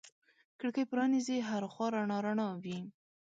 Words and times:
کړکۍ 0.59 0.83
پرانیزې 0.91 1.37
هر 1.49 1.63
خوا 1.71 1.87
رڼا 1.93 2.17
رڼا 2.25 2.47
وي 2.63 2.79